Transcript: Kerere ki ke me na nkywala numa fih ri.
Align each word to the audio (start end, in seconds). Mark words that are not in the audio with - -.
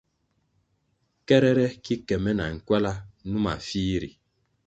Kerere 1.27 1.65
ki 1.83 1.95
ke 2.07 2.15
me 2.23 2.31
na 2.37 2.45
nkywala 2.55 2.91
numa 3.29 3.53
fih 3.67 3.95
ri. 4.01 4.09